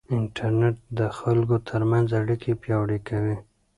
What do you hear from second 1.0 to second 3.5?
خلکو ترمنځ اړیکې پیاوړې کوي.